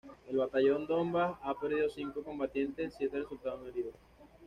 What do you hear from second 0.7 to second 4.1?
"Donbas" ha perdido cinco combatientes, siete resultaron heridos.